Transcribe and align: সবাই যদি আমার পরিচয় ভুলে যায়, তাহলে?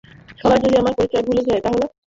সবাই 0.39 0.59
যদি 0.63 0.75
আমার 0.77 0.93
পরিচয় 0.97 1.23
ভুলে 1.23 1.43
যায়, 1.47 1.61
তাহলে? 1.65 1.85